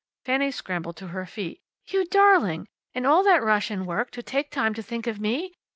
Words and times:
Fanny 0.25 0.49
scrambled 0.49 0.97
to 0.97 1.09
her 1.09 1.27
feet. 1.27 1.61
"You 1.85 2.07
darling! 2.07 2.67
In 2.95 3.05
all 3.05 3.21
that 3.23 3.43
rush 3.43 3.69
and 3.69 3.85
work, 3.85 4.09
to 4.13 4.23
take 4.23 4.49
time 4.49 4.73
to 4.73 4.81
think 4.81 5.05
of 5.05 5.19
me! 5.19 5.53